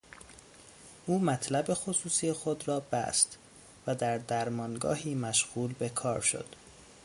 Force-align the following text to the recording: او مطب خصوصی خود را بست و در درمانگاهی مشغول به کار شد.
او 1.05 1.19
مطب 1.19 1.73
خصوصی 1.73 2.31
خود 2.33 2.67
را 2.67 2.79
بست 2.79 3.37
و 3.87 3.95
در 3.95 4.17
درمانگاهی 4.17 5.15
مشغول 5.15 5.73
به 5.79 5.89
کار 5.89 6.21
شد. 6.21 6.55